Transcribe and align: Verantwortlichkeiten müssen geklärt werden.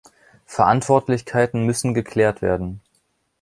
Verantwortlichkeiten 0.47 1.63
müssen 1.63 1.93
geklärt 1.93 2.41
werden. 2.41 2.81